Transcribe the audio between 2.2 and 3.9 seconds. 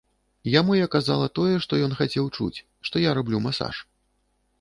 чуць, што я раблю масаж.